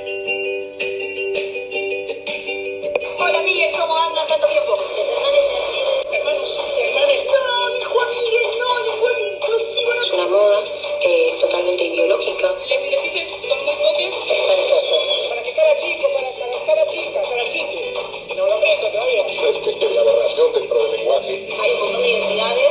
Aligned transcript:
Hola, 0.00 0.16
amigues, 3.38 3.76
¿cómo 3.78 3.94
andan 3.98 4.26
tanto 4.26 4.46
tiempo? 4.46 4.74
Hermanos, 6.10 6.56
hermanes. 6.80 7.26
No, 7.26 7.68
dijo 7.68 8.00
amigues, 8.00 8.56
no, 8.56 8.78
lenguaje 8.80 9.22
inclusivo 9.34 9.92
no 9.92 10.00
Es 10.00 10.10
una 10.12 10.26
moda 10.26 10.64
eh, 11.02 11.34
totalmente 11.38 11.84
ideológica. 11.84 12.48
Las 12.70 12.82
beneficios 12.82 13.26
son 13.46 13.62
muy 13.66 13.74
pocas. 13.74 14.14
Espantoso. 14.30 14.96
Para 15.28 15.42
que 15.42 15.52
cara 15.52 15.76
chico, 15.76 16.08
para, 16.14 16.26
para 16.50 16.64
cara 16.64 16.86
chica, 16.86 17.20
cara 17.20 17.44
chique. 17.44 17.92
Y 18.30 18.34
no 18.34 18.46
lo 18.46 18.54
aprendo 18.54 18.88
todavía. 18.88 19.26
Es 19.26 19.38
una 19.38 19.50
especie 19.50 19.86
de 19.86 19.98
aberración 19.98 20.52
dentro 20.54 20.82
del 20.82 20.92
lenguaje. 20.92 21.46
Hay 21.60 21.70
un 21.72 21.80
montón 21.80 22.02
de 22.02 22.08
identidades 22.08 22.69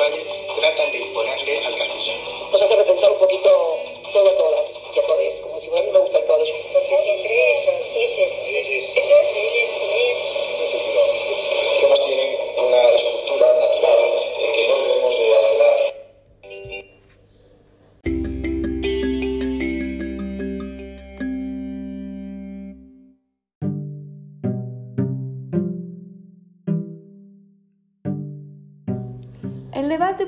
sexuales 0.00 0.26
tratan 0.58 0.92
de 0.92 0.98
imponerle 0.98 1.58
al 1.66 1.76
castellano. 1.76 2.20
Nos 2.50 2.62
hace 2.62 2.76
repensar 2.76 3.12
un 3.12 3.18
poquito 3.18 3.78
todo, 4.12 4.30
todas, 4.32 4.80
que 4.94 5.02
podés, 5.02 5.40
como 5.40 5.60
si 5.60 5.68
a 5.68 5.82
mí 5.82 5.90
me 5.92 5.98
gusta 5.98 6.18
el 6.18 6.26
todo. 6.26 6.44
Porque 6.72 6.96
si 6.96 7.10
entre 7.10 7.52
ellos, 7.52 7.90
ellos, 7.94 8.38
ellos, 8.46 8.84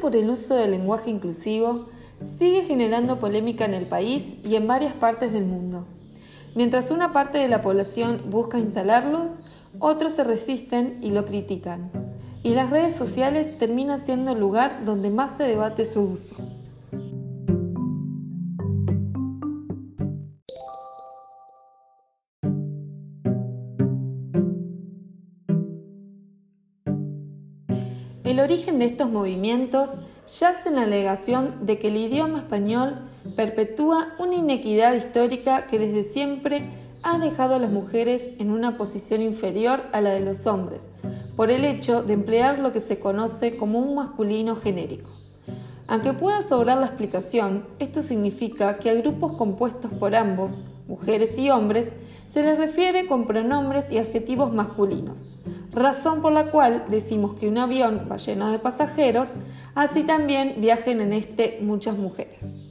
por 0.02 0.16
el 0.16 0.28
uso 0.28 0.56
del 0.56 0.72
lenguaje 0.72 1.10
inclusivo 1.10 1.86
sigue 2.36 2.64
generando 2.64 3.20
polémica 3.20 3.64
en 3.64 3.72
el 3.72 3.86
país 3.86 4.34
y 4.44 4.56
en 4.56 4.66
varias 4.66 4.94
partes 4.94 5.32
del 5.32 5.44
mundo. 5.44 5.86
Mientras 6.56 6.90
una 6.90 7.12
parte 7.12 7.38
de 7.38 7.46
la 7.46 7.62
población 7.62 8.20
busca 8.28 8.58
instalarlo, 8.58 9.28
otros 9.78 10.14
se 10.14 10.24
resisten 10.24 10.98
y 11.02 11.12
lo 11.12 11.24
critican. 11.24 11.92
Y 12.42 12.50
las 12.50 12.70
redes 12.70 12.96
sociales 12.96 13.56
terminan 13.58 14.04
siendo 14.04 14.32
el 14.32 14.40
lugar 14.40 14.84
donde 14.84 15.08
más 15.08 15.36
se 15.36 15.44
debate 15.44 15.84
su 15.84 16.00
uso. 16.02 16.34
El 28.32 28.40
origen 28.40 28.78
de 28.78 28.86
estos 28.86 29.10
movimientos 29.10 29.90
yace 30.40 30.70
en 30.70 30.76
la 30.76 30.84
alegación 30.84 31.66
de 31.66 31.78
que 31.78 31.88
el 31.88 31.98
idioma 31.98 32.38
español 32.38 32.94
perpetúa 33.36 34.14
una 34.18 34.36
inequidad 34.36 34.94
histórica 34.94 35.66
que 35.66 35.78
desde 35.78 36.02
siempre 36.02 36.70
ha 37.02 37.18
dejado 37.18 37.56
a 37.56 37.58
las 37.58 37.70
mujeres 37.70 38.30
en 38.38 38.50
una 38.50 38.78
posición 38.78 39.20
inferior 39.20 39.82
a 39.92 40.00
la 40.00 40.12
de 40.14 40.20
los 40.20 40.46
hombres, 40.46 40.92
por 41.36 41.50
el 41.50 41.66
hecho 41.66 42.02
de 42.02 42.14
emplear 42.14 42.58
lo 42.58 42.72
que 42.72 42.80
se 42.80 42.98
conoce 42.98 43.58
como 43.58 43.80
un 43.80 43.96
masculino 43.96 44.56
genérico. 44.56 45.10
Aunque 45.86 46.14
pueda 46.14 46.40
sobrar 46.40 46.78
la 46.78 46.86
explicación, 46.86 47.66
esto 47.80 48.00
significa 48.00 48.78
que 48.78 48.88
a 48.88 48.94
grupos 48.94 49.34
compuestos 49.34 49.92
por 49.92 50.16
ambos, 50.16 50.62
mujeres 50.86 51.38
y 51.38 51.50
hombres, 51.50 51.92
se 52.32 52.42
les 52.42 52.58
refiere 52.58 53.06
con 53.06 53.26
pronombres 53.26 53.90
y 53.92 53.98
adjetivos 53.98 54.52
masculinos, 54.52 55.28
razón 55.70 56.22
por 56.22 56.32
la 56.32 56.50
cual 56.50 56.86
decimos 56.88 57.34
que 57.34 57.48
un 57.48 57.58
avión 57.58 58.08
va 58.10 58.16
lleno 58.16 58.50
de 58.50 58.58
pasajeros, 58.58 59.28
así 59.74 60.04
también 60.04 60.54
viajen 60.58 61.00
en 61.00 61.12
este 61.12 61.58
muchas 61.60 61.98
mujeres. 61.98 62.61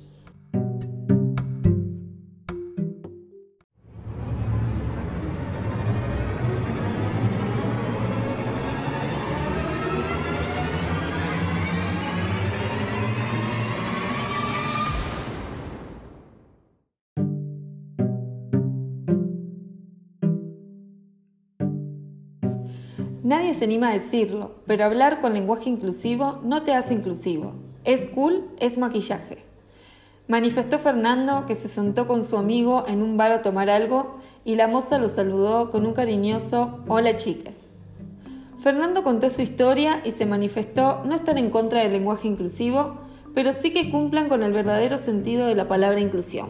Nadie 23.31 23.53
se 23.53 23.63
anima 23.63 23.87
a 23.87 23.93
decirlo, 23.93 24.55
pero 24.67 24.83
hablar 24.83 25.21
con 25.21 25.31
lenguaje 25.31 25.69
inclusivo 25.69 26.41
no 26.43 26.63
te 26.63 26.73
hace 26.73 26.93
inclusivo. 26.93 27.53
Es 27.85 28.05
cool, 28.07 28.49
es 28.59 28.77
maquillaje. 28.77 29.37
Manifestó 30.27 30.79
Fernando 30.79 31.45
que 31.45 31.55
se 31.55 31.69
sentó 31.69 32.09
con 32.09 32.25
su 32.25 32.35
amigo 32.35 32.83
en 32.89 33.01
un 33.01 33.15
bar 33.15 33.31
a 33.31 33.41
tomar 33.41 33.69
algo 33.69 34.17
y 34.43 34.55
la 34.55 34.67
moza 34.67 34.97
lo 34.97 35.07
saludó 35.07 35.71
con 35.71 35.85
un 35.85 35.93
cariñoso 35.93 36.79
Hola 36.89 37.15
chicas. 37.15 37.69
Fernando 38.59 39.01
contó 39.01 39.29
su 39.29 39.41
historia 39.41 40.01
y 40.03 40.11
se 40.11 40.25
manifestó 40.25 41.01
no 41.05 41.15
estar 41.15 41.37
en 41.37 41.51
contra 41.51 41.83
del 41.83 41.93
lenguaje 41.93 42.27
inclusivo, 42.27 42.97
pero 43.33 43.53
sí 43.53 43.71
que 43.71 43.91
cumplan 43.91 44.27
con 44.27 44.43
el 44.43 44.51
verdadero 44.51 44.97
sentido 44.97 45.47
de 45.47 45.55
la 45.55 45.69
palabra 45.69 46.01
inclusión. 46.01 46.49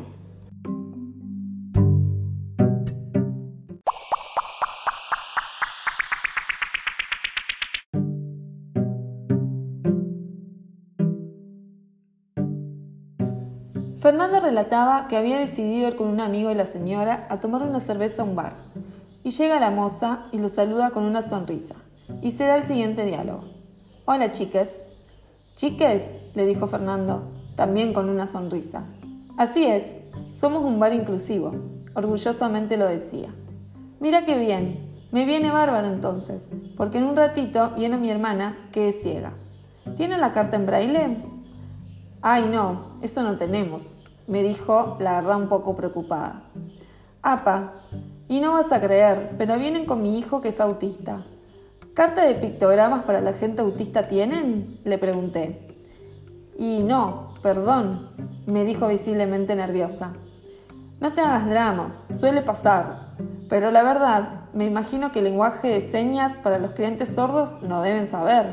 Relataba 14.41 15.07
que 15.07 15.17
había 15.17 15.39
decidido 15.39 15.87
ir 15.87 15.95
con 15.95 16.07
un 16.07 16.19
amigo 16.19 16.49
de 16.49 16.55
la 16.55 16.65
señora 16.65 17.27
a 17.29 17.39
tomar 17.39 17.63
una 17.63 17.79
cerveza 17.79 18.21
a 18.21 18.25
un 18.25 18.35
bar. 18.35 18.53
Y 19.23 19.31
llega 19.31 19.59
la 19.59 19.71
moza 19.71 20.27
y 20.31 20.39
lo 20.39 20.49
saluda 20.49 20.89
con 20.89 21.03
una 21.03 21.21
sonrisa. 21.21 21.75
Y 22.21 22.31
se 22.31 22.45
da 22.45 22.55
el 22.57 22.63
siguiente 22.63 23.05
diálogo. 23.05 23.43
Hola 24.05 24.31
chicas. 24.31 24.77
Chiques, 25.55 26.13
le 26.33 26.45
dijo 26.45 26.67
Fernando, 26.67 27.31
también 27.55 27.93
con 27.93 28.09
una 28.09 28.25
sonrisa. 28.25 28.83
Así 29.37 29.65
es, 29.65 29.99
somos 30.31 30.63
un 30.63 30.79
bar 30.79 30.93
inclusivo, 30.93 31.53
orgullosamente 31.93 32.77
lo 32.77 32.87
decía. 32.87 33.29
Mira 33.99 34.25
qué 34.25 34.39
bien, 34.39 34.89
me 35.11 35.25
viene 35.25 35.51
bárbaro 35.51 35.87
entonces, 35.87 36.51
porque 36.77 36.97
en 36.97 37.03
un 37.03 37.15
ratito 37.15 37.71
viene 37.75 37.97
mi 37.97 38.09
hermana, 38.09 38.69
que 38.71 38.87
es 38.87 39.03
ciega. 39.03 39.33
¿Tiene 39.97 40.17
la 40.17 40.31
carta 40.31 40.55
en 40.55 40.65
braille? 40.65 41.17
Ay, 42.21 42.47
no, 42.51 42.97
eso 43.01 43.21
no 43.23 43.37
tenemos, 43.37 43.97
me 44.31 44.43
dijo 44.43 44.95
la 44.99 45.19
verdad 45.19 45.37
un 45.37 45.49
poco 45.49 45.75
preocupada. 45.75 46.43
Apa, 47.21 47.73
y 48.29 48.39
no 48.39 48.53
vas 48.53 48.71
a 48.71 48.79
creer, 48.79 49.35
pero 49.37 49.57
vienen 49.57 49.85
con 49.85 50.01
mi 50.01 50.17
hijo 50.17 50.39
que 50.39 50.47
es 50.47 50.61
autista. 50.61 51.25
¿Carta 51.93 52.23
de 52.23 52.35
pictogramas 52.35 53.03
para 53.03 53.19
la 53.19 53.33
gente 53.33 53.61
autista 53.61 54.07
tienen? 54.07 54.79
Le 54.85 54.97
pregunté. 54.97 55.77
Y 56.57 56.81
no, 56.81 57.33
perdón, 57.43 58.09
me 58.45 58.63
dijo 58.63 58.87
visiblemente 58.87 59.53
nerviosa. 59.53 60.13
No 61.01 61.11
te 61.11 61.19
hagas 61.19 61.49
drama, 61.49 62.05
suele 62.09 62.41
pasar, 62.41 63.15
pero 63.49 63.69
la 63.69 63.83
verdad, 63.83 64.45
me 64.53 64.65
imagino 64.65 65.11
que 65.11 65.19
el 65.19 65.25
lenguaje 65.25 65.67
de 65.67 65.81
señas 65.81 66.39
para 66.39 66.57
los 66.57 66.71
clientes 66.71 67.13
sordos 67.13 67.61
no 67.61 67.81
deben 67.81 68.07
saber. 68.07 68.45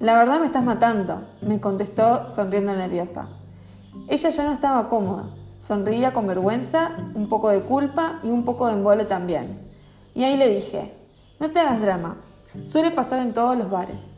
La 0.00 0.18
verdad 0.18 0.38
me 0.38 0.46
estás 0.46 0.64
matando, 0.64 1.22
me 1.40 1.60
contestó 1.60 2.28
sonriendo 2.28 2.74
nerviosa. 2.74 3.28
Ella 4.08 4.30
ya 4.30 4.44
no 4.44 4.52
estaba 4.52 4.88
cómoda, 4.88 5.30
sonreía 5.58 6.12
con 6.12 6.26
vergüenza, 6.26 6.92
un 7.14 7.28
poco 7.28 7.50
de 7.50 7.62
culpa 7.62 8.20
y 8.22 8.28
un 8.28 8.44
poco 8.44 8.66
de 8.66 8.74
embole 8.74 9.04
también. 9.04 9.58
Y 10.14 10.22
ahí 10.22 10.36
le 10.36 10.48
dije, 10.48 10.94
no 11.40 11.50
te 11.50 11.58
hagas 11.58 11.80
drama, 11.80 12.16
suele 12.64 12.92
pasar 12.92 13.20
en 13.20 13.34
todos 13.34 13.56
los 13.56 13.68
bares. 13.68 14.10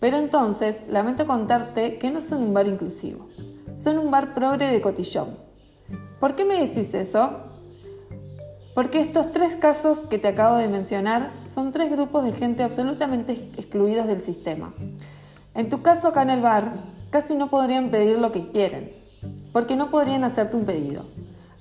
Pero 0.00 0.16
entonces, 0.16 0.82
lamento 0.88 1.26
contarte 1.26 1.98
que 1.98 2.10
no 2.10 2.20
son 2.20 2.42
un 2.42 2.54
bar 2.54 2.66
inclusivo, 2.66 3.28
son 3.74 3.98
un 3.98 4.10
bar 4.10 4.34
progre 4.34 4.68
de 4.68 4.80
cotillón. 4.80 5.36
¿Por 6.18 6.34
qué 6.34 6.44
me 6.44 6.58
decís 6.58 6.94
eso? 6.94 7.30
Porque 8.74 9.00
estos 9.00 9.32
tres 9.32 9.56
casos 9.56 10.06
que 10.06 10.18
te 10.18 10.28
acabo 10.28 10.56
de 10.56 10.68
mencionar 10.68 11.30
son 11.46 11.72
tres 11.72 11.90
grupos 11.90 12.24
de 12.24 12.32
gente 12.32 12.62
absolutamente 12.62 13.32
excluidos 13.56 14.06
del 14.06 14.20
sistema. 14.20 14.74
En 15.54 15.68
tu 15.68 15.82
caso 15.82 16.08
acá 16.08 16.22
en 16.22 16.30
el 16.30 16.42
bar, 16.42 16.74
casi 17.10 17.34
no 17.34 17.48
podrían 17.48 17.90
pedir 17.90 18.18
lo 18.18 18.32
que 18.32 18.50
quieren, 18.50 18.92
porque 19.56 19.74
no 19.74 19.88
podrían 19.88 20.22
hacerte 20.22 20.54
un 20.54 20.66
pedido. 20.66 21.04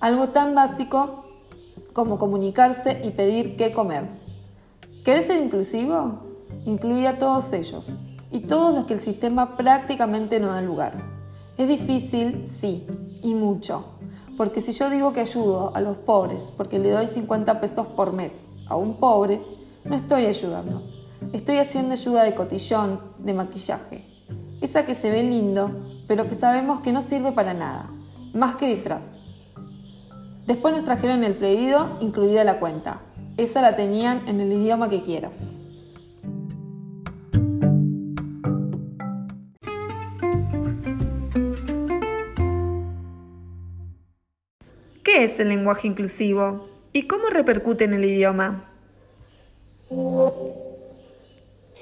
Algo 0.01 0.27
tan 0.27 0.53
básico 0.53 1.27
como 1.93 2.19
comunicarse 2.19 2.99
y 3.01 3.11
pedir 3.11 3.55
qué 3.55 3.71
comer. 3.71 4.09
¿Querés 5.05 5.27
ser 5.27 5.41
inclusivo? 5.41 6.19
Incluye 6.65 7.07
a 7.07 7.17
todos 7.17 7.53
ellos 7.53 7.87
y 8.31 8.41
todos 8.41 8.75
los 8.75 8.85
que 8.85 8.95
el 8.95 8.99
sistema 8.99 9.55
prácticamente 9.55 10.41
no 10.41 10.47
da 10.47 10.61
lugar. 10.61 10.97
Es 11.57 11.69
difícil, 11.69 12.45
sí, 12.45 12.85
y 13.21 13.33
mucho, 13.33 13.85
porque 14.35 14.59
si 14.59 14.73
yo 14.73 14.89
digo 14.89 15.13
que 15.13 15.21
ayudo 15.21 15.73
a 15.73 15.79
los 15.79 15.95
pobres 15.95 16.51
porque 16.57 16.79
le 16.79 16.91
doy 16.91 17.07
50 17.07 17.61
pesos 17.61 17.87
por 17.87 18.11
mes 18.11 18.45
a 18.67 18.75
un 18.75 18.97
pobre, 18.97 19.41
no 19.85 19.95
estoy 19.95 20.25
ayudando. 20.25 20.81
Estoy 21.31 21.59
haciendo 21.59 21.93
ayuda 21.93 22.23
de 22.23 22.35
cotillón, 22.35 22.99
de 23.19 23.33
maquillaje. 23.33 24.05
Esa 24.59 24.83
que 24.83 24.95
se 24.95 25.09
ve 25.09 25.23
lindo, 25.23 25.71
pero 26.07 26.27
que 26.27 26.35
sabemos 26.35 26.81
que 26.81 26.91
no 26.91 27.01
sirve 27.01 27.31
para 27.31 27.53
nada, 27.53 27.89
más 28.33 28.55
que 28.55 28.67
disfraz. 28.67 29.19
Después 30.45 30.75
nos 30.75 30.85
trajeron 30.85 31.23
el 31.23 31.35
pedido, 31.35 31.97
incluida 32.01 32.43
la 32.43 32.59
cuenta. 32.59 33.01
Esa 33.37 33.61
la 33.61 33.75
tenían 33.75 34.27
en 34.27 34.39
el 34.39 34.53
idioma 34.53 34.89
que 34.89 35.01
quieras. 35.01 35.59
¿Qué 45.03 45.23
es 45.23 45.39
el 45.39 45.49
lenguaje 45.49 45.87
inclusivo 45.87 46.69
y 46.93 47.03
cómo 47.03 47.29
repercute 47.29 47.85
en 47.85 47.93
el 47.95 48.05
idioma? 48.05 48.69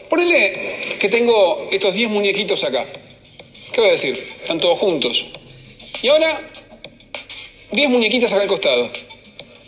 Ponele 0.09 0.53
que 0.99 1.09
tengo 1.09 1.57
estos 1.71 1.93
10 1.93 2.09
muñequitos 2.09 2.63
acá. 2.63 2.85
¿Qué 3.73 3.81
voy 3.81 3.89
a 3.89 3.93
decir? 3.93 4.13
Están 4.39 4.59
todos 4.59 4.77
juntos. 4.77 5.25
Y 6.03 6.07
ahora, 6.07 6.37
10 7.71 7.89
muñequitas 7.89 8.31
acá 8.31 8.43
al 8.43 8.47
costado. 8.47 8.87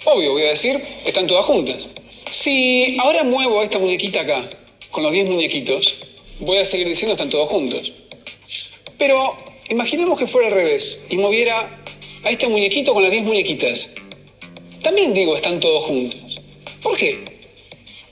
Obvio, 0.06 0.34
voy 0.34 0.44
a 0.44 0.50
decir, 0.50 0.80
están 1.08 1.26
todas 1.26 1.44
juntas. 1.44 1.88
Si 2.30 2.96
ahora 3.00 3.24
muevo 3.24 3.64
esta 3.64 3.80
muñequita 3.80 4.22
acá, 4.22 4.48
con 4.92 5.02
los 5.02 5.12
10 5.12 5.32
muñequitos, 5.32 5.96
voy 6.42 6.60
a 6.60 6.66
seguir 6.66 6.88
diciendo 6.88 7.14
están 7.14 7.32
todos 7.32 7.50
juntos. 7.50 7.94
Pero 9.00 9.36
imaginemos 9.70 10.20
que 10.20 10.28
fuera 10.28 10.50
al 10.50 10.54
revés 10.54 11.06
y 11.10 11.18
moviera 11.18 11.68
a 12.24 12.30
este 12.30 12.46
muñequito 12.46 12.94
con 12.94 13.02
las 13.02 13.12
10 13.12 13.24
muñequitas. 13.24 13.90
También 14.84 15.16
digo 15.16 15.36
están 15.36 15.60
todos 15.60 15.84
juntos. 15.84 16.36
¿Por 16.84 16.96
qué? 16.96 17.26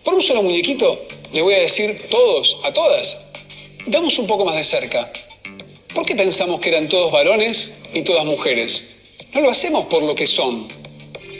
Por 0.03 0.15
un 0.15 0.21
solo 0.23 0.41
muñequito 0.41 0.99
le 1.31 1.43
voy 1.43 1.53
a 1.53 1.59
decir 1.59 1.99
todos, 2.09 2.57
a 2.63 2.73
todas. 2.73 3.19
Damos 3.85 4.17
un 4.17 4.25
poco 4.25 4.43
más 4.43 4.55
de 4.55 4.63
cerca. 4.63 5.13
¿Por 5.93 6.07
qué 6.07 6.15
pensamos 6.15 6.59
que 6.59 6.69
eran 6.69 6.89
todos 6.89 7.11
varones 7.11 7.75
y 7.93 8.01
todas 8.01 8.25
mujeres? 8.25 8.97
No 9.31 9.41
lo 9.41 9.51
hacemos 9.51 9.85
por 9.85 10.01
lo 10.01 10.15
que 10.15 10.25
son, 10.25 10.67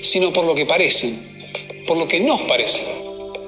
sino 0.03 0.31
por 0.31 0.45
lo 0.45 0.53
que 0.53 0.67
parecen, 0.67 1.19
por 1.87 1.97
lo 1.97 2.07
que 2.07 2.19
nos 2.19 2.39
parecen. 2.41 2.85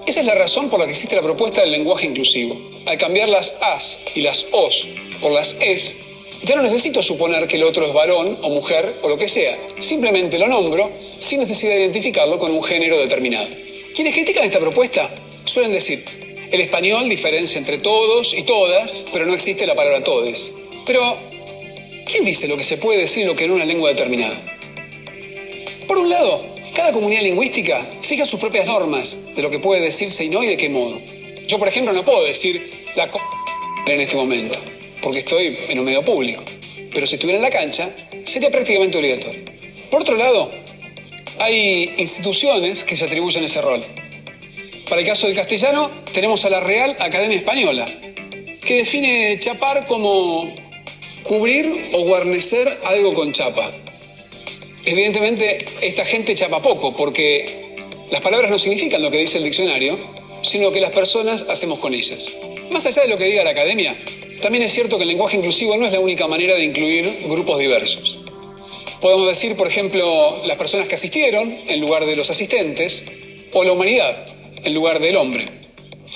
Esa 0.08 0.22
es 0.22 0.26
la 0.26 0.34
razón 0.34 0.68
por 0.68 0.80
la 0.80 0.88
que 0.88 0.94
existe 0.94 1.16
la 1.16 1.22
propuesta 1.22 1.62
del 1.62 1.74
lenguaje 1.74 2.08
inclusivo. 2.08 2.60
Al 2.88 2.98
cambiar 2.98 3.30
las 3.30 3.56
as 3.62 4.00
y 4.16 4.22
las 4.22 4.48
os 4.52 4.88
por 5.22 5.32
las 5.32 5.58
es, 5.62 5.96
ya 6.44 6.56
no 6.56 6.64
necesito 6.64 7.04
suponer 7.04 7.46
que 7.48 7.58
el 7.58 7.66
otro 7.66 7.86
es 7.86 7.94
varón 7.94 8.40
o 8.42 8.50
mujer 8.50 8.92
o 9.04 9.10
lo 9.10 9.16
que 9.16 9.30
sea. 9.30 9.56
Simplemente 9.80 10.40
lo 10.40 10.48
nombro 10.48 10.92
sin 10.98 11.40
necesidad 11.40 11.74
de 11.74 11.82
identificarlo 11.82 12.40
con 12.40 12.52
un 12.52 12.64
género 12.64 12.98
determinado. 12.98 13.48
Quienes 13.94 14.16
critican 14.16 14.44
esta 14.44 14.60
propuesta 14.60 15.14
suelen 15.44 15.72
decir, 15.72 16.04
el 16.52 16.62
español 16.62 17.08
diferencia 17.10 17.60
entre 17.60 17.78
todos 17.78 18.34
y 18.34 18.42
todas, 18.42 19.06
pero 19.14 19.28
no 19.28 19.36
existe 19.36 19.68
la 19.68 19.76
palabra 19.76 20.04
todes. 20.04 20.52
Pero, 20.86 21.16
¿quién 22.06 22.26
dice 22.26 22.48
lo 22.48 22.58
que 22.58 22.64
se 22.64 22.78
puede 22.78 23.00
decir 23.00 23.24
y 23.24 23.26
lo 23.26 23.36
que 23.36 23.46
en 23.46 23.52
una 23.52 23.66
lengua 23.66 23.90
determinada? 23.90 24.40
Por 25.88 25.98
un 25.98 26.10
lado, 26.10 26.46
cada 26.76 26.92
comunidad 26.92 27.22
lingüística 27.22 27.84
fija 28.02 28.26
sus 28.26 28.40
propias 28.40 28.68
normas 28.68 29.36
de 29.36 29.42
lo 29.42 29.50
que 29.50 29.60
puede 29.60 29.82
decirse 29.82 30.26
y 30.26 30.30
no 30.30 30.44
y 30.44 30.48
de 30.48 30.58
qué 30.58 30.70
modo. 30.70 31.02
Yo, 31.48 31.58
por 31.58 31.68
ejemplo, 31.68 31.94
no 31.94 32.04
puedo 32.04 32.24
decir 32.24 32.62
la 32.96 33.10
co 33.10 33.20
en 33.88 34.02
este 34.02 34.16
momento, 34.16 34.60
porque 35.02 35.20
estoy 35.20 35.58
en 35.70 35.80
un 35.80 35.86
medio 35.86 36.04
público. 36.04 36.44
Pero 36.94 37.06
si 37.06 37.16
estuviera 37.16 37.38
en 37.38 37.44
la 37.44 37.50
cancha, 37.50 37.90
sería 38.26 38.50
prácticamente 38.50 38.98
obligatorio. 38.98 39.42
Por 39.90 40.02
otro 40.02 40.16
lado, 40.16 40.50
hay 41.40 41.94
instituciones 41.98 42.84
que 42.84 42.96
se 42.96 43.06
atribuyen 43.06 43.44
ese 43.44 43.62
rol. 43.62 43.82
Para 44.90 45.02
el 45.02 45.08
caso 45.08 45.28
del 45.28 45.36
castellano, 45.36 45.90
tenemos 46.14 46.46
a 46.46 46.50
la 46.50 46.60
Real 46.60 46.96
Academia 47.00 47.38
Española, 47.38 47.86
que 48.66 48.78
define 48.78 49.38
chapar 49.40 49.86
como 49.86 50.52
cubrir 51.26 51.90
o 51.94 52.06
guarnecer 52.06 52.78
algo 52.84 53.12
con 53.12 53.34
chapa. 53.34 53.72
Evidentemente, 54.86 55.58
esta 55.82 56.06
gente 56.06 56.36
chapa 56.36 56.62
poco, 56.62 56.96
porque 56.96 57.62
las 58.12 58.22
palabras 58.22 58.52
no 58.52 58.60
significan 58.60 59.02
lo 59.02 59.10
que 59.10 59.18
dice 59.18 59.40
el 59.40 59.44
diccionario, 59.44 59.98
sino 60.44 60.72
que 60.72 60.80
las 60.80 60.92
personas 60.92 61.48
hacemos 61.50 61.80
con 61.80 61.96
ellas. 61.96 62.32
Más 62.72 62.86
allá 62.86 63.02
de 63.02 63.08
lo 63.08 63.18
que 63.18 63.26
diga 63.26 63.44
la 63.44 63.50
academia, 63.52 63.96
también 64.42 64.64
es 64.64 64.72
cierto 64.72 64.98
que 64.98 65.04
el 65.04 65.10
lenguaje 65.10 65.38
inclusivo 65.38 65.76
no 65.76 65.88
es 65.88 65.92
la 65.92 66.00
única 66.00 66.28
manera 66.28 66.54
de 66.54 66.64
incluir 66.64 67.22
grupos 67.26 67.58
diversos. 67.58 68.20
Podemos 69.02 69.28
decir, 69.28 69.56
por 69.56 69.68
ejemplo, 69.68 70.46
las 70.46 70.58
personas 70.58 70.88
que 70.88 70.94
asistieron 70.94 71.56
en 71.68 71.82
lugar 71.82 72.06
de 72.06 72.16
los 72.16 72.30
asistentes, 72.30 73.04
o 73.54 73.64
la 73.64 73.72
humanidad 73.72 74.26
en 74.64 74.74
lugar 74.74 75.00
del 75.00 75.16
hombre. 75.16 75.46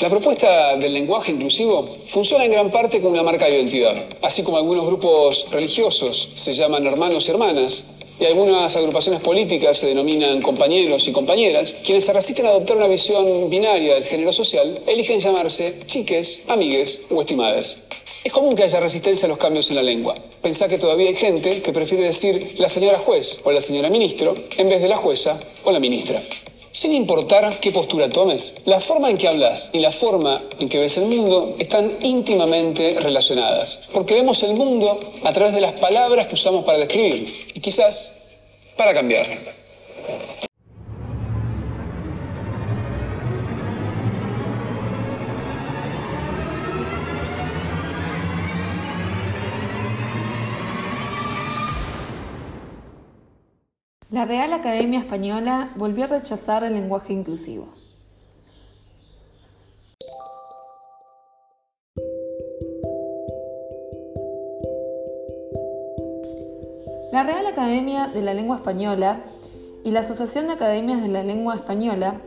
La 0.02 0.10
propuesta 0.10 0.78
del 0.78 0.94
lenguaje 0.94 1.34
inclusivo 1.34 1.86
funciona 2.08 2.46
en 2.46 2.52
gran 2.52 2.72
parte 2.72 3.02
como 3.02 3.16
una 3.16 3.24
marca 3.24 3.48
de 3.48 3.56
identidad, 3.56 4.06
así 4.22 4.44
como 4.44 4.56
algunos 4.56 4.86
grupos 4.86 5.48
religiosos 5.52 6.30
se 6.36 6.54
llaman 6.54 6.88
hermanos 6.88 7.28
y 7.28 7.32
hermanas, 7.32 7.84
y 8.18 8.24
algunas 8.24 8.74
agrupaciones 8.78 9.22
políticas 9.22 9.78
se 9.78 9.88
denominan 9.88 10.42
compañeros 10.42 11.06
y 11.10 11.12
compañeras, 11.12 11.82
quienes 11.86 12.06
se 12.06 12.14
resisten 12.14 12.46
a 12.46 12.50
adoptar 12.50 12.78
una 12.78 12.88
visión 12.88 13.50
binaria 13.50 13.96
del 13.96 14.04
género 14.06 14.32
social, 14.32 14.80
eligen 14.88 15.20
llamarse 15.20 15.76
chiques, 15.86 16.44
amigues 16.48 17.02
o 17.10 17.20
estimadas. 17.20 17.80
Es 18.24 18.32
común 18.32 18.56
que 18.56 18.64
haya 18.64 18.80
resistencia 18.80 19.26
a 19.26 19.30
los 19.30 19.38
cambios 19.38 19.70
en 19.70 19.76
la 19.76 19.84
lengua. 19.84 20.16
Pensá 20.42 20.70
que 20.70 20.78
todavía 20.78 21.10
hay 21.10 21.16
gente 21.16 21.62
que 21.62 21.74
prefiere 21.74 22.06
decir 22.06 22.56
la 22.58 22.70
señora 22.70 22.98
juez 22.98 23.42
o 23.44 23.52
la 23.52 23.60
señora 23.60 23.90
ministro 23.90 24.34
en 24.58 24.70
vez 24.70 24.82
de 24.82 24.88
la 24.88 24.96
jueza 24.96 25.38
o 25.66 25.72
la 25.72 25.80
ministra. 25.82 26.22
Sin 26.80 26.94
importar 26.94 27.60
qué 27.60 27.74
postura 27.74 28.08
tomes, 28.08 28.62
la 28.64 28.80
forma 28.80 29.10
en 29.10 29.18
que 29.18 29.28
hablas 29.28 29.70
y 29.74 29.80
la 29.80 29.92
forma 29.92 30.42
en 30.60 30.70
que 30.70 30.78
ves 30.78 30.96
el 30.96 31.08
mundo 31.08 31.56
están 31.60 31.92
íntimamente 32.04 32.96
relacionadas, 33.02 33.90
porque 33.92 34.14
vemos 34.14 34.44
el 34.44 34.54
mundo 34.54 34.98
a 35.26 35.34
través 35.34 35.54
de 35.54 35.60
las 35.60 35.74
palabras 35.74 36.28
que 36.28 36.36
usamos 36.36 36.64
para 36.64 36.78
describir 36.78 37.28
y 37.54 37.60
quizás 37.60 38.14
para 38.78 38.94
cambiar. 38.94 39.28
La 54.12 54.26
Real 54.26 54.54
Academia 54.54 54.98
Española 54.98 55.70
volvió 55.76 56.06
a 56.06 56.08
rechazar 56.08 56.64
el 56.64 56.74
lenguaje 56.74 57.14
inclusivo. 57.14 57.68
La 67.12 67.22
Real 67.22 67.46
Academia 67.46 68.08
de 68.08 68.24
la 68.24 68.34
Lengua 68.34 68.56
Española 68.56 69.22
y 69.84 69.92
la 69.92 70.00
Asociación 70.00 70.48
de 70.48 70.54
Academias 70.54 71.04
de 71.04 71.10
la 71.10 71.24
Lengua 71.24 71.54
Española 71.54 72.20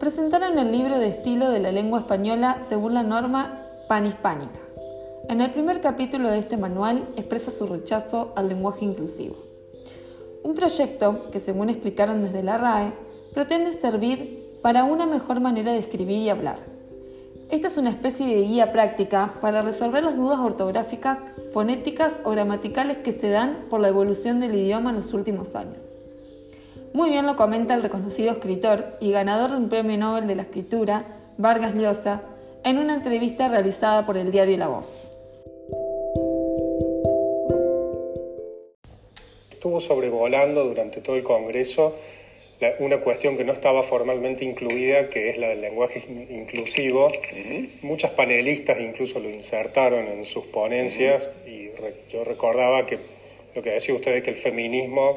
presentaron 0.00 0.58
el 0.58 0.72
libro 0.72 0.98
de 0.98 1.08
estilo 1.08 1.50
de 1.50 1.60
la 1.60 1.72
lengua 1.72 2.00
española 2.00 2.62
según 2.62 2.94
la 2.94 3.02
norma 3.02 3.66
panhispánica. 3.86 4.60
En 5.28 5.42
el 5.42 5.50
primer 5.50 5.82
capítulo 5.82 6.30
de 6.30 6.38
este 6.38 6.56
manual 6.56 7.06
expresa 7.16 7.50
su 7.50 7.66
rechazo 7.66 8.32
al 8.34 8.48
lenguaje 8.48 8.86
inclusivo. 8.86 9.47
Un 10.42 10.54
proyecto 10.54 11.30
que, 11.30 11.38
según 11.38 11.68
explicaron 11.68 12.22
desde 12.22 12.42
la 12.42 12.58
RAE, 12.58 12.92
pretende 13.34 13.72
servir 13.72 14.58
para 14.62 14.84
una 14.84 15.06
mejor 15.06 15.40
manera 15.40 15.72
de 15.72 15.78
escribir 15.78 16.18
y 16.18 16.28
hablar. 16.28 16.58
Esta 17.50 17.68
es 17.68 17.78
una 17.78 17.90
especie 17.90 18.26
de 18.26 18.42
guía 18.42 18.72
práctica 18.72 19.34
para 19.40 19.62
resolver 19.62 20.04
las 20.04 20.16
dudas 20.16 20.38
ortográficas, 20.38 21.22
fonéticas 21.52 22.20
o 22.24 22.30
gramaticales 22.30 22.98
que 22.98 23.12
se 23.12 23.30
dan 23.30 23.66
por 23.70 23.80
la 23.80 23.88
evolución 23.88 24.38
del 24.38 24.54
idioma 24.54 24.90
en 24.90 24.96
los 24.96 25.14
últimos 25.14 25.54
años. 25.54 25.92
Muy 26.92 27.10
bien 27.10 27.26
lo 27.26 27.36
comenta 27.36 27.74
el 27.74 27.82
reconocido 27.82 28.32
escritor 28.32 28.96
y 29.00 29.12
ganador 29.12 29.50
de 29.52 29.56
un 29.56 29.68
premio 29.68 29.96
Nobel 29.96 30.26
de 30.26 30.34
la 30.34 30.42
Escritura, 30.42 31.04
Vargas 31.38 31.74
Llosa, 31.74 32.22
en 32.64 32.78
una 32.78 32.94
entrevista 32.94 33.48
realizada 33.48 34.04
por 34.04 34.16
el 34.16 34.30
diario 34.30 34.56
La 34.58 34.68
Voz. 34.68 35.17
Estuvo 39.58 39.80
sobrevolando 39.80 40.62
durante 40.66 41.00
todo 41.00 41.16
el 41.16 41.24
Congreso 41.24 41.92
la- 42.60 42.76
una 42.78 42.98
cuestión 43.00 43.36
que 43.36 43.42
no 43.42 43.52
estaba 43.52 43.82
formalmente 43.82 44.44
incluida, 44.44 45.10
que 45.10 45.30
es 45.30 45.36
la 45.38 45.48
del 45.48 45.62
lenguaje 45.62 46.00
in- 46.08 46.28
inclusivo. 46.30 47.10
Muchas 47.82 48.12
panelistas 48.12 48.78
incluso 48.78 49.18
lo 49.18 49.28
insertaron 49.28 50.06
en 50.06 50.24
sus 50.24 50.44
ponencias 50.46 51.28
y 51.44 51.70
re- 51.70 51.94
yo 52.08 52.22
recordaba 52.22 52.86
que 52.86 52.98
lo 53.56 53.60
que 53.60 53.70
decía 53.70 53.94
usted 53.96 54.12
de 54.14 54.22
que 54.22 54.30
el 54.30 54.36
feminismo 54.36 55.16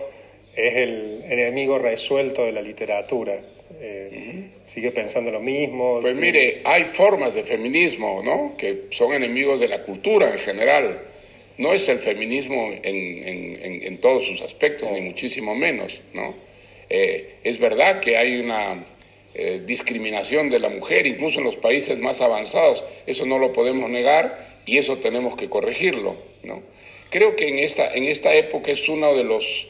es 0.56 0.76
el 0.76 1.24
enemigo 1.30 1.78
resuelto 1.78 2.44
de 2.44 2.52
la 2.52 2.64
literatura. 2.64 3.36
Eh, 3.80 4.48
Sigue 4.64 4.90
pensando 4.90 5.30
lo 5.30 5.40
mismo. 5.40 6.00
Pues 6.02 6.18
mire, 6.18 6.62
hay 6.66 6.86
formas 6.86 7.36
de 7.36 7.44
feminismo, 7.44 8.24
¿no? 8.24 8.56
Que 8.58 8.86
son 8.90 9.14
enemigos 9.14 9.60
de 9.60 9.68
la 9.68 9.84
cultura 9.84 10.32
en 10.32 10.40
general. 10.40 11.00
No 11.62 11.74
es 11.74 11.88
el 11.90 12.00
feminismo 12.00 12.72
en, 12.84 12.96
en- 13.32 13.60
en- 13.66 13.84
en 13.88 13.98
todos 14.00 14.26
sus 14.26 14.42
aspectos, 14.42 14.90
ni 14.92 15.02
muchísimo 15.02 15.54
menos, 15.56 16.02
¿no? 16.14 16.34
Eh, 16.90 17.36
es 17.44 17.58
verdad 17.60 18.02
que 18.02 18.18
hay 18.18 18.40
una 18.40 18.84
eh, 19.34 19.62
discriminación 19.66 20.50
de 20.50 20.60
la 20.60 20.70
mujer, 20.70 21.08
incluso 21.08 21.40
en 21.40 21.46
los 21.46 21.56
países 21.56 21.98
más 22.00 22.20
avanzados. 22.20 22.84
Eso 23.08 23.26
no 23.26 23.38
lo 23.38 23.54
podemos 23.54 23.90
negar 23.90 24.24
y 24.66 24.78
eso 24.78 24.98
tenemos 24.98 25.36
que 25.38 25.48
corregirlo. 25.50 26.16
¿no? 26.44 26.62
Creo 27.10 27.36
que 27.38 27.48
en 27.48 27.60
esta, 27.60 27.94
en 27.94 28.04
esta 28.06 28.34
época 28.36 28.72
es 28.72 28.90
uno 28.90 29.14
de 29.14 29.24
los, 29.24 29.68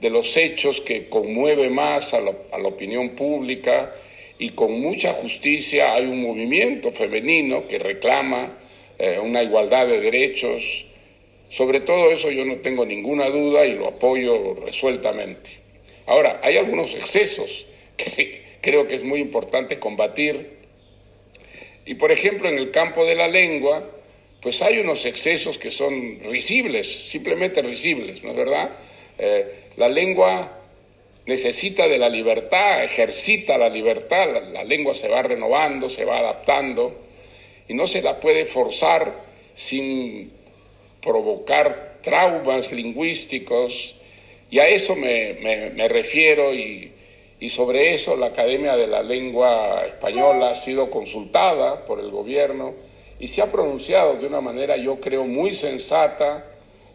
de 0.00 0.08
los 0.10 0.36
hechos 0.38 0.80
que 0.80 1.08
conmueve 1.10 1.68
más 1.68 2.14
a 2.14 2.20
la, 2.20 2.32
a 2.52 2.58
la 2.58 2.68
opinión 2.68 3.10
pública 3.10 3.92
y 4.38 4.50
con 4.50 4.72
mucha 4.80 5.12
justicia 5.12 5.92
hay 5.94 6.06
un 6.06 6.22
movimiento 6.22 6.90
femenino 6.90 7.66
que 7.68 7.78
reclama 7.78 8.56
eh, 8.98 9.18
una 9.22 9.42
igualdad 9.42 9.86
de 9.88 10.00
derechos. 10.00 10.86
Sobre 11.52 11.80
todo 11.80 12.10
eso 12.10 12.30
yo 12.30 12.46
no 12.46 12.56
tengo 12.56 12.86
ninguna 12.86 13.28
duda 13.28 13.66
y 13.66 13.74
lo 13.74 13.88
apoyo 13.88 14.54
resueltamente. 14.54 15.50
Ahora, 16.06 16.40
hay 16.42 16.56
algunos 16.56 16.94
excesos 16.94 17.66
que 17.98 18.42
creo 18.62 18.88
que 18.88 18.94
es 18.94 19.04
muy 19.04 19.20
importante 19.20 19.78
combatir. 19.78 20.48
Y 21.84 21.94
por 21.96 22.10
ejemplo, 22.10 22.48
en 22.48 22.56
el 22.56 22.70
campo 22.70 23.04
de 23.04 23.16
la 23.16 23.28
lengua, 23.28 23.86
pues 24.40 24.62
hay 24.62 24.78
unos 24.78 25.04
excesos 25.04 25.58
que 25.58 25.70
son 25.70 26.20
risibles, 26.20 26.86
simplemente 26.86 27.60
risibles, 27.60 28.24
¿no 28.24 28.30
es 28.30 28.36
verdad? 28.36 28.70
Eh, 29.18 29.46
la 29.76 29.90
lengua 29.90 30.58
necesita 31.26 31.86
de 31.86 31.98
la 31.98 32.08
libertad, 32.08 32.82
ejercita 32.82 33.58
la 33.58 33.68
libertad, 33.68 34.26
la, 34.32 34.40
la, 34.40 34.64
lengua 34.64 34.94
se 34.94 35.08
va 35.08 35.22
renovando, 35.22 35.90
se 35.90 36.06
va 36.06 36.18
adaptando 36.18 36.98
y 37.68 37.74
no 37.74 37.86
se 37.86 38.00
la 38.00 38.20
puede 38.20 38.46
forzar 38.46 39.12
sin 39.54 40.32
provocar 41.02 41.98
traumas 42.02 42.72
lingüísticos 42.72 43.96
y 44.50 44.58
a 44.58 44.68
eso 44.68 44.96
me, 44.96 45.34
me, 45.74 45.88
refiero 45.88 46.54
y, 46.54 46.92
y 47.40 47.50
sobre 47.50 47.94
eso 47.94 48.16
la 48.16 48.26
Academia 48.26 48.76
de 48.76 48.86
la 48.86 49.02
Lengua 49.02 49.82
Española 49.86 50.50
ha 50.50 50.54
sido 50.54 50.90
consultada 50.90 51.84
por 51.84 52.00
el 52.00 52.10
gobierno 52.10 52.74
y 53.18 53.28
se 53.28 53.40
ha 53.40 53.46
pronunciado 53.46 54.16
de 54.16 54.26
una 54.26 54.40
manera, 54.40 54.76
yo 54.76 55.00
creo, 55.00 55.24
muy 55.24 55.54
sensata, 55.54 56.44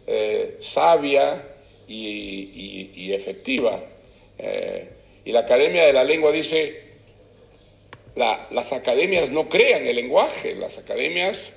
eh, 0.06 0.56
sabia 0.60 1.42
y, 1.88 2.90
y, 2.94 3.12
efectiva. 3.14 3.82
Eh, 4.38 4.88
y 5.24 5.32
la 5.32 5.40
Academia 5.40 5.86
de 5.86 5.92
la 5.94 6.04
Lengua 6.04 6.30
dice, 6.30 6.82
la, 8.14 8.46
las 8.50 8.72
academias 8.72 9.30
no 9.30 9.48
crean 9.48 9.86
el 9.86 9.96
lenguaje, 9.96 10.54
las 10.54 10.76
academias 10.76 11.54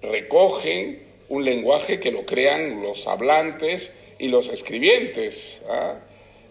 recogen 0.00 1.07
un 1.28 1.44
lenguaje 1.44 2.00
que 2.00 2.10
lo 2.10 2.24
crean 2.24 2.82
los 2.82 3.06
hablantes 3.06 3.92
y 4.18 4.28
los 4.28 4.48
escribientes. 4.48 5.62
¿ah? 5.68 6.00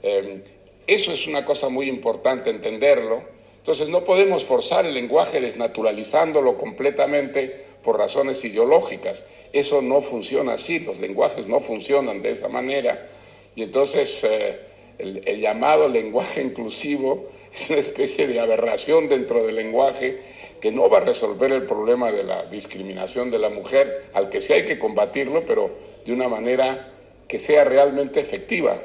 Eh, 0.04 0.42
eso 0.86 1.12
es 1.12 1.28
una 1.28 1.46
cosa 1.46 1.70
muy 1.70 1.90
importante 1.90 2.50
entenderlo. 2.50 3.22
Entonces 3.58 3.90
no 3.90 4.06
podemos 4.06 4.46
forzar 4.46 4.86
el 4.86 4.94
lenguaje 4.94 5.42
desnaturalizándolo 5.42 6.58
completamente 6.58 7.54
por 7.84 7.98
razones 7.98 8.44
ideológicas. 8.46 9.26
Eso 9.52 9.82
no 9.82 10.00
funciona 10.00 10.54
así, 10.54 10.80
los 10.80 11.00
lenguajes 11.00 11.48
no 11.48 11.60
funcionan 11.60 12.22
de 12.22 12.30
esa 12.32 12.48
manera. 12.48 13.08
Y 13.56 13.64
entonces 13.64 14.24
eh, 14.24 14.60
el, 15.00 15.22
el, 15.26 15.42
llamado 15.42 15.88
lenguaje 15.88 16.42
inclusivo 16.42 17.26
es 17.54 17.70
una 17.70 17.80
especie 17.80 18.28
de 18.28 18.40
aberración 18.40 19.10
dentro 19.10 19.46
del 19.46 19.56
lenguaje 19.56 20.20
que 20.60 20.72
no 20.72 20.90
va 20.90 20.98
a 20.98 21.02
resolver 21.02 21.52
el 21.52 21.66
problema 21.66 22.12
de 22.12 22.24
la 22.24 22.44
discriminación 22.46 23.30
de 23.30 23.40
la 23.40 23.50
mujer, 23.50 24.06
al 24.14 24.30
que 24.30 24.40
sí 24.40 24.54
hay 24.54 24.66
que 24.66 24.80
combatirlo, 24.80 25.44
pero 25.46 25.70
de 26.06 26.14
una 26.14 26.28
manera 26.28 26.94
que 27.28 27.40
sea 27.40 27.64
realmente 27.64 28.20
efectiva. 28.20 28.82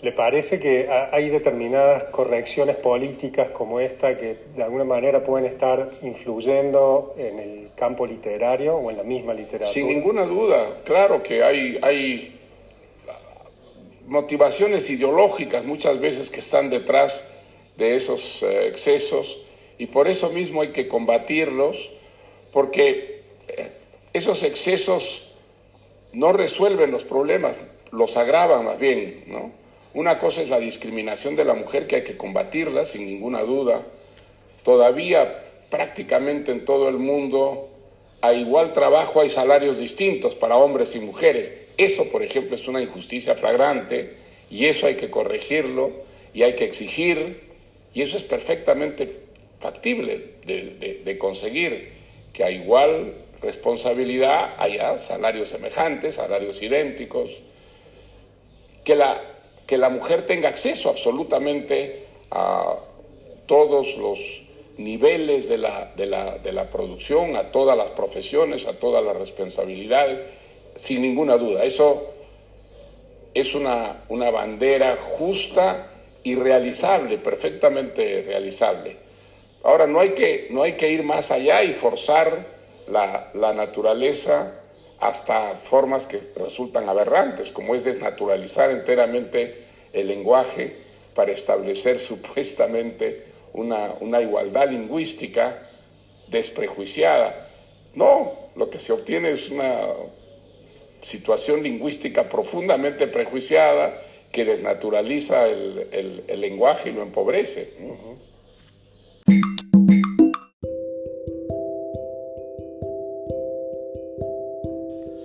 ¿Le 0.00 0.10
parece 0.10 0.58
que 0.58 0.88
hay 1.12 1.28
determinadas 1.28 2.04
correcciones 2.04 2.74
políticas 2.76 3.50
como 3.50 3.78
esta 3.78 4.16
que 4.16 4.36
de 4.56 4.62
alguna 4.64 4.82
manera 4.82 5.22
pueden 5.22 5.46
estar 5.46 5.90
influyendo 6.02 7.14
en 7.16 7.38
el 7.38 7.70
campo 7.76 8.04
literario 8.04 8.74
o 8.74 8.90
en 8.90 8.96
la 8.96 9.04
misma 9.04 9.32
literatura? 9.32 9.70
Sin 9.70 9.86
ninguna 9.86 10.24
duda, 10.24 10.80
claro 10.84 11.22
que 11.22 11.44
hay, 11.44 11.78
hay 11.82 12.41
motivaciones 14.06 14.88
ideológicas 14.90 15.64
muchas 15.64 16.00
veces 16.00 16.30
que 16.30 16.40
están 16.40 16.70
detrás 16.70 17.24
de 17.76 17.96
esos 17.96 18.42
eh, 18.42 18.66
excesos 18.66 19.38
y 19.78 19.86
por 19.86 20.08
eso 20.08 20.30
mismo 20.30 20.62
hay 20.62 20.72
que 20.72 20.88
combatirlos 20.88 21.90
porque 22.52 23.22
eh, 23.48 23.72
esos 24.12 24.42
excesos 24.42 25.32
no 26.12 26.32
resuelven 26.32 26.90
los 26.90 27.04
problemas, 27.04 27.56
los 27.90 28.16
agravan 28.16 28.64
más 28.64 28.78
bien, 28.78 29.24
¿no? 29.26 29.50
Una 29.94 30.18
cosa 30.18 30.40
es 30.40 30.48
la 30.48 30.58
discriminación 30.58 31.36
de 31.36 31.44
la 31.44 31.54
mujer 31.54 31.86
que 31.86 31.96
hay 31.96 32.04
que 32.04 32.16
combatirla 32.16 32.84
sin 32.84 33.04
ninguna 33.04 33.42
duda. 33.42 33.82
Todavía 34.64 35.42
prácticamente 35.70 36.52
en 36.52 36.64
todo 36.64 36.88
el 36.88 36.98
mundo 36.98 37.71
a 38.22 38.32
igual 38.32 38.72
trabajo 38.72 39.20
hay 39.20 39.28
salarios 39.28 39.78
distintos 39.78 40.36
para 40.36 40.56
hombres 40.56 40.94
y 40.94 41.00
mujeres. 41.00 41.52
Eso, 41.76 42.08
por 42.08 42.22
ejemplo, 42.22 42.54
es 42.54 42.68
una 42.68 42.80
injusticia 42.80 43.34
flagrante 43.34 44.14
y 44.48 44.66
eso 44.66 44.86
hay 44.86 44.94
que 44.94 45.10
corregirlo 45.10 45.90
y 46.32 46.44
hay 46.44 46.54
que 46.54 46.64
exigir 46.64 47.42
y 47.92 48.02
eso 48.02 48.16
es 48.16 48.22
perfectamente 48.22 49.08
factible 49.58 50.34
de, 50.46 51.18
conseguir 51.18 51.92
que 52.32 52.44
a 52.44 52.50
igual 52.50 53.14
responsabilidad 53.42 54.54
haya 54.58 54.96
salarios 54.98 55.50
semejantes, 55.50 56.14
salarios 56.14 56.62
idénticos, 56.62 57.42
que 58.84 58.94
la, 58.94 59.20
que 59.66 59.78
la 59.78 59.88
mujer 59.88 60.26
tenga 60.26 60.48
acceso 60.48 60.88
absolutamente 60.88 62.04
a 62.30 62.76
todos 63.46 63.96
los 63.96 64.42
niveles 64.78 65.48
de 65.48 65.58
la, 65.58 65.92
de, 65.96 66.06
la, 66.06 66.38
de 66.38 66.52
la, 66.52 66.70
producción, 66.70 67.36
a 67.36 67.50
todas 67.50 67.76
las 67.76 67.90
profesiones, 67.90 68.66
a 68.66 68.74
todas 68.74 69.04
las 69.04 69.16
responsabilidades, 69.16 70.20
sin 70.74 71.02
ninguna 71.02 71.36
duda. 71.36 71.64
Eso 71.64 72.02
es 73.34 73.54
una, 73.54 74.04
una 74.08 74.30
bandera 74.30 74.96
justa 74.96 75.90
y 76.22 76.34
realizable, 76.34 77.18
perfectamente 77.18 78.22
realizable. 78.26 78.96
Ahora, 79.64 79.86
no 79.86 80.00
hay 80.00 80.10
que, 80.10 80.48
no 80.50 80.62
hay 80.62 80.72
que 80.72 80.90
ir 80.90 81.02
más 81.02 81.30
allá 81.30 81.62
y 81.62 81.72
forzar 81.72 82.46
la, 82.88 83.30
la 83.34 83.52
naturaleza 83.54 84.58
hasta 85.00 85.54
formas 85.54 86.06
que 86.06 86.20
resultan 86.36 86.88
aberrantes, 86.88 87.52
como 87.52 87.74
es 87.74 87.84
desnaturalizar 87.84 88.70
enteramente 88.70 89.56
el 89.92 90.06
lenguaje 90.08 90.76
para 91.14 91.32
establecer 91.32 91.98
supuestamente 91.98 93.31
una, 93.52 93.94
una, 94.00 94.20
igualdad 94.20 94.70
lingüística 94.70 95.68
desprejuiciada. 96.28 97.48
No, 97.94 98.32
lo 98.56 98.70
que 98.70 98.78
se 98.78 98.92
obtiene 98.92 99.30
es 99.30 99.50
una 99.50 99.74
situación 101.00 101.62
lingüística 101.62 102.28
profundamente 102.28 103.06
prejuiciada 103.06 103.92
que 104.30 104.44
desnaturaliza 104.44 105.46
el, 105.46 106.24
el, 106.26 106.40
lenguaje 106.40 106.90
y 106.90 106.92
lo 106.92 107.02
empobrece. 107.02 107.70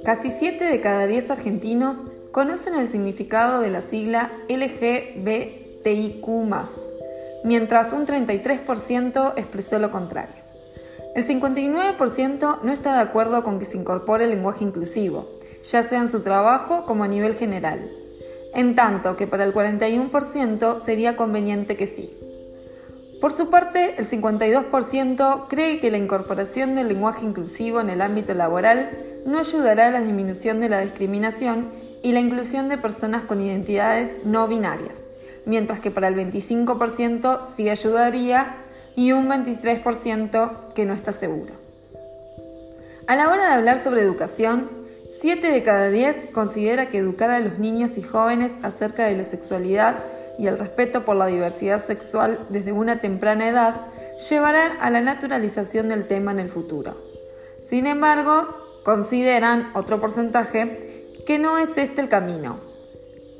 Casi 0.03 0.31
7 0.31 0.63
de 0.63 0.81
cada 0.81 1.07
10 1.07 1.31
argentinos 1.31 1.97
conocen 2.31 2.75
el 2.75 2.87
significado 2.87 3.61
de 3.61 3.69
la 3.69 3.81
sigla 3.81 4.31
LGBTIQ, 4.47 6.27
mientras 7.43 7.93
un 7.93 8.05
33% 8.05 9.33
expresó 9.35 9.79
lo 9.79 9.91
contrario. 9.91 10.47
El 11.15 11.25
59% 11.25 12.59
no 12.61 12.71
está 12.71 12.93
de 12.93 13.01
acuerdo 13.01 13.43
con 13.43 13.59
que 13.59 13.65
se 13.65 13.77
incorpore 13.77 14.25
el 14.25 14.29
lenguaje 14.29 14.63
inclusivo, 14.63 15.27
ya 15.63 15.83
sea 15.83 15.99
en 15.99 16.09
su 16.09 16.21
trabajo 16.21 16.85
como 16.85 17.03
a 17.03 17.07
nivel 17.07 17.35
general, 17.35 17.89
en 18.53 18.75
tanto 18.75 19.17
que 19.17 19.27
para 19.27 19.43
el 19.43 19.53
41% 19.53 20.79
sería 20.81 21.15
conveniente 21.15 21.75
que 21.75 21.87
sí. 21.87 22.15
Por 23.19 23.33
su 23.33 23.49
parte, 23.49 23.95
el 23.97 24.07
52% 24.07 25.47
cree 25.47 25.79
que 25.79 25.89
la 25.89 25.97
incorporación 25.97 26.75
del 26.75 26.89
lenguaje 26.89 27.25
inclusivo 27.25 27.81
en 27.81 27.89
el 27.89 28.01
ámbito 28.01 28.35
laboral 28.35 28.91
no 29.25 29.39
ayudará 29.39 29.87
a 29.87 29.91
la 29.91 30.01
disminución 30.01 30.59
de 30.59 30.69
la 30.69 30.81
discriminación 30.81 31.71
y 32.03 32.11
la 32.11 32.19
inclusión 32.19 32.69
de 32.69 32.77
personas 32.77 33.23
con 33.23 33.41
identidades 33.41 34.17
no 34.23 34.47
binarias, 34.47 35.03
mientras 35.47 35.79
que 35.79 35.89
para 35.89 36.09
el 36.09 36.15
25% 36.15 37.45
sí 37.45 37.69
ayudaría 37.69 38.57
y 38.95 39.13
un 39.13 39.27
23% 39.29 40.73
que 40.73 40.85
no 40.85 40.93
está 40.93 41.11
seguro. 41.11 41.53
A 43.07 43.15
la 43.15 43.29
hora 43.29 43.47
de 43.47 43.53
hablar 43.53 43.81
sobre 43.81 44.01
educación, 44.01 44.69
7 45.19 45.49
de 45.49 45.63
cada 45.63 45.89
10 45.89 46.31
considera 46.33 46.89
que 46.89 46.97
educar 46.97 47.31
a 47.31 47.39
los 47.39 47.57
niños 47.57 47.97
y 47.97 48.03
jóvenes 48.03 48.53
acerca 48.61 49.05
de 49.05 49.15
la 49.15 49.23
sexualidad 49.23 50.03
y 50.37 50.47
el 50.47 50.59
respeto 50.59 51.05
por 51.05 51.15
la 51.15 51.27
diversidad 51.27 51.81
sexual 51.81 52.45
desde 52.49 52.73
una 52.73 52.99
temprana 52.99 53.47
edad 53.47 53.87
llevará 54.29 54.73
a 54.73 54.89
la 54.89 55.01
naturalización 55.01 55.87
del 55.87 56.07
tema 56.07 56.31
en 56.31 56.39
el 56.39 56.49
futuro. 56.49 57.01
Sin 57.65 57.87
embargo, 57.87 58.47
consideran, 58.83 59.71
otro 59.73 59.99
porcentaje, 59.99 61.07
que 61.25 61.39
no 61.39 61.57
es 61.57 61.77
este 61.77 62.01
el 62.01 62.09
camino. 62.09 62.59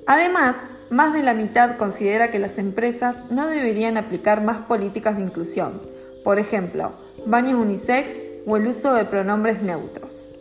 Además, 0.06 0.56
más 0.90 1.14
de 1.14 1.24
la 1.24 1.34
mitad 1.34 1.78
considera 1.78 2.32
que 2.32 2.40
las 2.40 2.58
empresas 2.58 3.30
no 3.30 3.48
deberían 3.48 3.98
aplicar 3.98 4.44
más 4.44 4.60
políticas 4.60 5.18
de 5.18 5.24
inclusión, 5.24 5.82
por 6.24 6.40
ejemplo, 6.40 6.94
baños 7.26 7.60
unisex 7.60 8.22
o 8.46 8.58
el 8.58 8.68
uso 8.68 8.94
de 8.94 9.06
pronombres 9.06 9.62
neutros. 9.62 10.32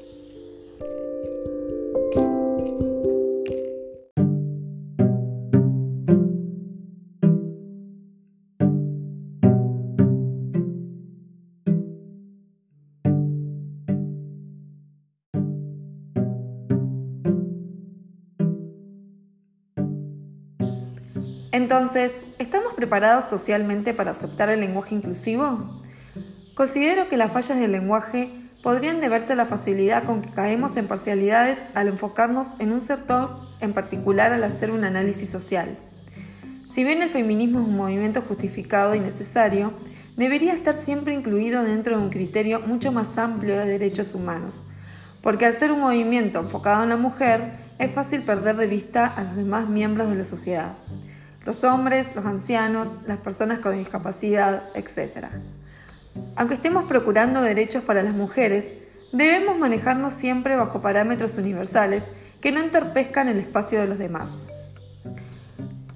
Entonces, 21.56 22.28
¿estamos 22.38 22.74
preparados 22.74 23.24
socialmente 23.24 23.94
para 23.94 24.10
aceptar 24.10 24.50
el 24.50 24.60
lenguaje 24.60 24.94
inclusivo? 24.94 25.80
Considero 26.52 27.08
que 27.08 27.16
las 27.16 27.32
fallas 27.32 27.58
del 27.58 27.72
lenguaje 27.72 28.30
podrían 28.62 29.00
deberse 29.00 29.32
a 29.32 29.36
la 29.36 29.46
facilidad 29.46 30.04
con 30.04 30.20
que 30.20 30.28
caemos 30.28 30.76
en 30.76 30.86
parcialidades 30.86 31.64
al 31.72 31.88
enfocarnos 31.88 32.48
en 32.58 32.72
un 32.72 32.82
sector 32.82 33.38
en 33.60 33.72
particular 33.72 34.34
al 34.34 34.44
hacer 34.44 34.70
un 34.70 34.84
análisis 34.84 35.30
social. 35.30 35.78
Si 36.70 36.84
bien 36.84 37.00
el 37.00 37.08
feminismo 37.08 37.60
es 37.60 37.66
un 37.68 37.76
movimiento 37.78 38.20
justificado 38.20 38.94
y 38.94 39.00
necesario, 39.00 39.72
debería 40.18 40.52
estar 40.52 40.74
siempre 40.74 41.14
incluido 41.14 41.62
dentro 41.62 41.96
de 41.96 42.02
un 42.04 42.10
criterio 42.10 42.60
mucho 42.60 42.92
más 42.92 43.16
amplio 43.16 43.56
de 43.56 43.66
derechos 43.66 44.14
humanos, 44.14 44.62
porque 45.22 45.46
al 45.46 45.54
ser 45.54 45.72
un 45.72 45.80
movimiento 45.80 46.38
enfocado 46.38 46.82
en 46.82 46.90
la 46.90 46.98
mujer, 46.98 47.52
es 47.78 47.90
fácil 47.92 48.24
perder 48.24 48.56
de 48.56 48.66
vista 48.66 49.06
a 49.06 49.24
los 49.24 49.36
demás 49.36 49.70
miembros 49.70 50.10
de 50.10 50.16
la 50.16 50.24
sociedad 50.24 50.74
los 51.46 51.62
hombres, 51.62 52.14
los 52.16 52.26
ancianos, 52.26 52.96
las 53.06 53.18
personas 53.18 53.60
con 53.60 53.78
discapacidad, 53.78 54.64
etc. 54.74 55.28
Aunque 56.34 56.54
estemos 56.54 56.84
procurando 56.84 57.40
derechos 57.40 57.84
para 57.84 58.02
las 58.02 58.14
mujeres, 58.14 58.66
debemos 59.12 59.56
manejarnos 59.56 60.12
siempre 60.12 60.56
bajo 60.56 60.82
parámetros 60.82 61.38
universales 61.38 62.04
que 62.40 62.50
no 62.50 62.60
entorpezcan 62.60 63.28
el 63.28 63.38
espacio 63.38 63.80
de 63.80 63.86
los 63.86 63.98
demás. 63.98 64.30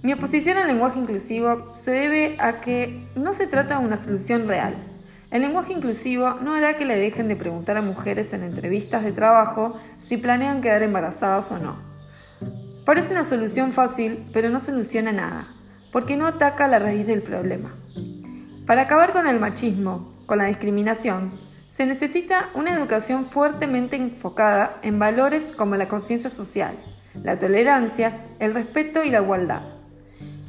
Mi 0.02 0.12
oposición 0.12 0.56
al 0.56 0.68
lenguaje 0.68 1.00
inclusivo 1.00 1.74
se 1.74 1.90
debe 1.90 2.36
a 2.38 2.60
que 2.60 3.06
no 3.16 3.32
se 3.32 3.46
trata 3.46 3.78
de 3.78 3.84
una 3.84 3.96
solución 3.96 4.46
real. 4.46 4.74
El 5.30 5.42
lenguaje 5.42 5.72
inclusivo 5.72 6.34
no 6.40 6.54
hará 6.54 6.76
que 6.76 6.84
le 6.84 6.96
dejen 6.96 7.28
de 7.28 7.36
preguntar 7.36 7.76
a 7.76 7.82
mujeres 7.82 8.32
en 8.32 8.44
entrevistas 8.44 9.02
de 9.02 9.12
trabajo 9.12 9.78
si 9.98 10.16
planean 10.16 10.60
quedar 10.60 10.82
embarazadas 10.82 11.52
o 11.52 11.58
no. 11.58 11.89
Parece 12.90 13.12
una 13.12 13.22
solución 13.22 13.70
fácil, 13.70 14.24
pero 14.32 14.50
no 14.50 14.58
soluciona 14.58 15.12
nada, 15.12 15.46
porque 15.92 16.16
no 16.16 16.26
ataca 16.26 16.66
la 16.66 16.80
raíz 16.80 17.06
del 17.06 17.22
problema. 17.22 17.72
Para 18.66 18.82
acabar 18.82 19.12
con 19.12 19.28
el 19.28 19.38
machismo, 19.38 20.12
con 20.26 20.38
la 20.38 20.46
discriminación, 20.46 21.38
se 21.70 21.86
necesita 21.86 22.50
una 22.52 22.74
educación 22.74 23.26
fuertemente 23.26 23.94
enfocada 23.94 24.80
en 24.82 24.98
valores 24.98 25.52
como 25.56 25.76
la 25.76 25.86
conciencia 25.86 26.30
social, 26.30 26.74
la 27.14 27.38
tolerancia, 27.38 28.24
el 28.40 28.54
respeto 28.54 29.04
y 29.04 29.10
la 29.10 29.22
igualdad. 29.22 29.62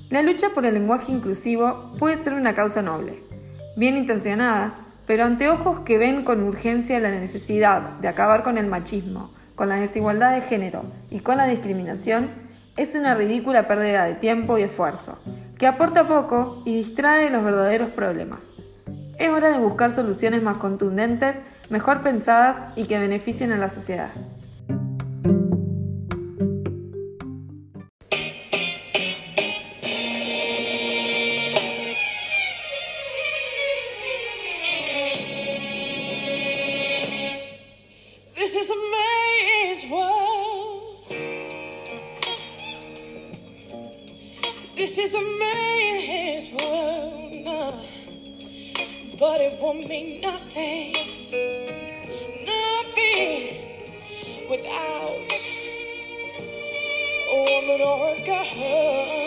La 0.10 0.24
lucha 0.24 0.50
por 0.50 0.66
el 0.66 0.74
lenguaje 0.74 1.12
inclusivo 1.12 1.92
puede 2.00 2.18
ser 2.18 2.34
una 2.34 2.56
causa 2.56 2.82
noble, 2.82 3.22
bien 3.78 3.98
intencionada, 3.98 4.88
pero 5.06 5.26
ante 5.26 5.48
ojos 5.48 5.82
que 5.82 6.00
ven 6.00 6.24
con 6.24 6.42
urgencia 6.42 7.00
la 7.00 7.12
necesidad 7.12 8.00
de 8.00 8.08
acabar 8.08 8.42
con 8.42 8.58
el 8.58 8.66
machismo, 8.66 9.32
con 9.62 9.70
la 9.70 9.76
desigualdad 9.76 10.34
de 10.34 10.42
género 10.42 10.86
y 11.12 11.20
con 11.20 11.38
la 11.38 11.46
discriminación 11.46 12.32
es 12.78 12.96
una 12.96 13.14
ridícula 13.14 13.68
pérdida 13.68 14.06
de 14.06 14.16
tiempo 14.16 14.58
y 14.58 14.64
esfuerzo, 14.64 15.20
que 15.60 15.68
aporta 15.68 16.08
poco 16.08 16.64
y 16.66 16.78
distrae 16.78 17.26
de 17.26 17.30
los 17.30 17.44
verdaderos 17.44 17.92
problemas. 17.92 18.40
Es 19.20 19.30
hora 19.30 19.52
de 19.52 19.60
buscar 19.60 19.92
soluciones 19.92 20.42
más 20.42 20.58
contundentes, 20.58 21.44
mejor 21.70 22.02
pensadas 22.02 22.74
y 22.76 22.88
que 22.88 22.98
beneficien 22.98 23.52
a 23.52 23.58
la 23.60 23.70
sociedad. 23.70 24.10
This 44.94 45.14
is 45.14 45.16
a 45.16 45.22
man's 45.40 46.52
world, 46.52 47.86
but 49.18 49.40
it 49.40 49.58
won't 49.62 49.88
mean 49.88 50.20
nothing, 50.20 50.92
nothing 52.46 53.56
without 54.50 55.32
a 57.32 57.38
woman 57.48 57.80
or 57.80 58.16
a 58.16 58.26
girl. 58.26 59.21